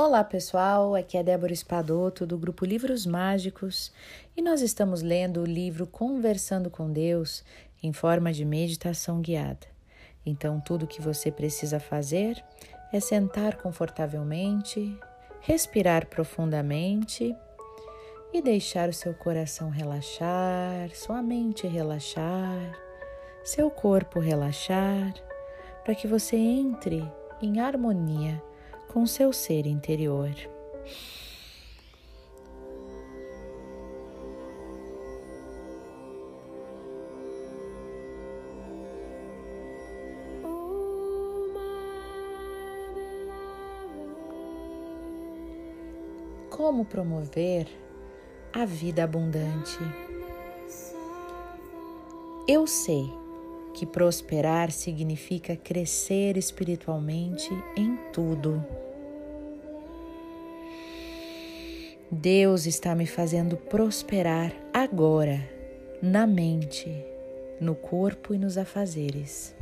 [0.00, 3.92] Olá pessoal, aqui é Débora Espadoto do grupo Livros Mágicos
[4.36, 7.42] e nós estamos lendo o livro Conversando com Deus
[7.82, 9.66] em forma de meditação guiada.
[10.24, 12.40] Então, tudo que você precisa fazer
[12.92, 14.96] é sentar confortavelmente,
[15.40, 17.34] respirar profundamente
[18.32, 22.72] e deixar o seu coração relaxar, sua mente relaxar,
[23.42, 25.12] seu corpo relaxar,
[25.84, 27.02] para que você entre
[27.42, 28.40] em harmonia
[28.98, 30.28] com seu ser interior.
[46.50, 47.68] Como promover
[48.52, 49.78] a vida abundante?
[52.48, 53.08] Eu sei
[53.74, 58.87] que prosperar significa crescer espiritualmente em tudo.
[62.10, 65.46] Deus está me fazendo prosperar agora,
[66.00, 66.90] na mente,
[67.60, 69.54] no corpo e nos afazeres.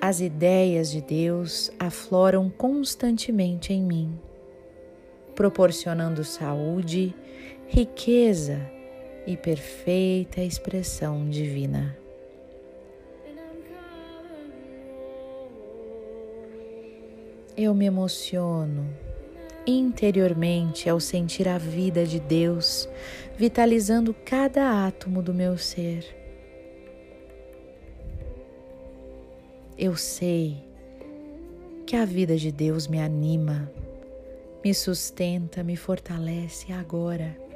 [0.00, 4.18] As ideias de Deus afloram constantemente em mim,
[5.34, 7.14] proporcionando saúde,
[7.66, 8.58] riqueza
[9.26, 12.05] e perfeita expressão divina.
[17.56, 18.86] Eu me emociono
[19.66, 22.88] interiormente ao sentir a vida de Deus
[23.36, 26.04] vitalizando cada átomo do meu ser.
[29.78, 30.62] Eu sei
[31.86, 33.70] que a vida de Deus me anima,
[34.64, 37.46] me sustenta, me fortalece agora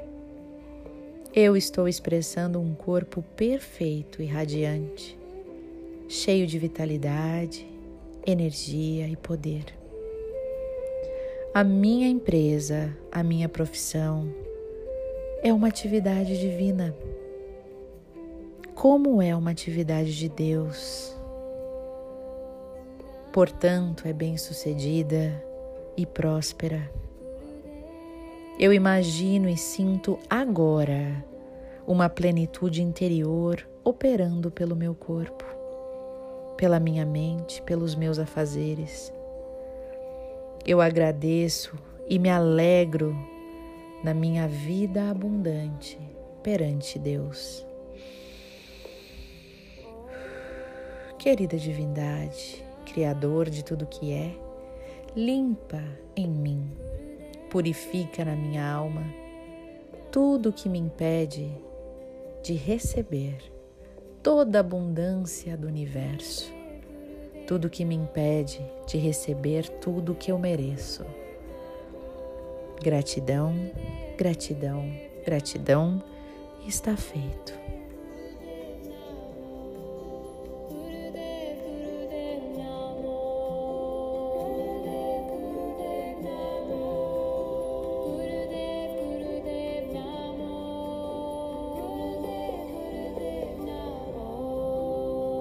[1.33, 5.17] eu estou expressando um corpo perfeito e radiante,
[6.09, 7.65] cheio de vitalidade,
[8.27, 9.80] energia e poder.
[11.53, 14.33] A minha empresa, a minha profissão
[15.43, 16.95] é uma atividade divina.
[18.73, 21.13] Como é uma atividade de Deus.
[23.33, 25.43] Portanto, é bem-sucedida
[25.97, 26.89] e próspera.
[28.57, 31.21] Eu imagino e sinto agora
[31.85, 35.43] uma plenitude interior operando pelo meu corpo,
[36.55, 39.11] pela minha mente, pelos meus afazeres.
[40.65, 41.77] Eu agradeço
[42.07, 43.15] e me alegro
[44.03, 45.99] na minha vida abundante
[46.43, 47.65] perante Deus.
[51.17, 54.35] Querida divindade, Criador de tudo que é,
[55.15, 55.83] limpa
[56.15, 56.71] em mim
[57.51, 59.03] purifica na minha alma
[60.09, 61.51] tudo que me impede
[62.41, 63.37] de receber
[64.23, 66.51] toda a abundância do universo,
[67.51, 71.05] tudo que me impede de receber tudo que eu mereço.
[72.81, 73.53] Gratidão,
[74.17, 74.89] gratidão,
[75.25, 76.01] gratidão,
[76.65, 77.53] está feito.